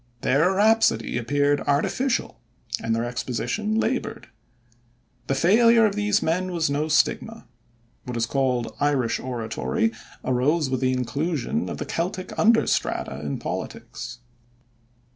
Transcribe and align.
Their 0.21 0.53
rhapsody 0.53 1.15
appeared 1.19 1.59
artificial, 1.67 2.39
and 2.81 2.95
their 2.95 3.05
exposition 3.05 3.75
labored. 3.79 4.29
The 5.27 5.35
failure 5.35 5.85
of 5.85 5.93
these 5.93 6.23
men 6.23 6.51
was 6.51 6.71
no 6.71 6.87
stigma. 6.87 7.45
What 8.05 8.17
is 8.17 8.25
called 8.25 8.73
"Irish 8.79 9.19
oratory" 9.19 9.91
arose 10.25 10.71
with 10.71 10.79
the 10.81 10.91
inclusion 10.93 11.69
of 11.69 11.77
the 11.77 11.85
Celtic 11.85 12.33
under 12.39 12.65
strata 12.65 13.19
in 13.23 13.37
politics. 13.37 14.21